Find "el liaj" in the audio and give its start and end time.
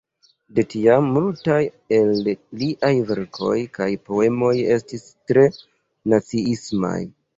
1.97-2.91